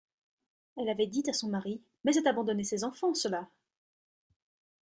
[0.77, 3.47] Elle avait dit à son mari:— Mais c’est abandonner ses enfants, cela!